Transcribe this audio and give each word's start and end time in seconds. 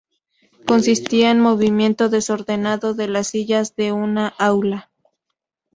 Consistía 0.65 1.29
en 1.29 1.39
movimiento 1.39 2.09
desordenado 2.09 2.95
de 2.95 3.07
las 3.07 3.27
sillas 3.27 3.75
de 3.75 3.91
una 3.91 4.29
aula. 4.39 4.89